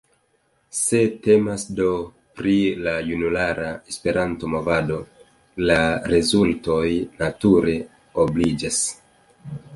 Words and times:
Se 0.75 1.01
temas 1.25 1.65
do 1.79 1.89
pri 2.39 2.55
la 2.87 2.93
junulara 3.09 3.67
Esperanto-movado, 3.93 4.99
la 5.69 5.79
rezultoj 6.15 6.89
nature 7.23 7.79
obliĝas. 8.27 8.83